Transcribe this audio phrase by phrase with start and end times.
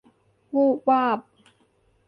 [0.53, 1.19] วูบวาบ